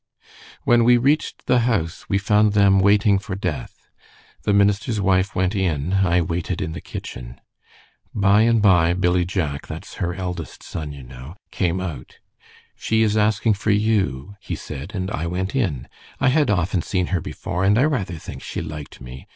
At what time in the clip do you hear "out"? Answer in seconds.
11.79-12.17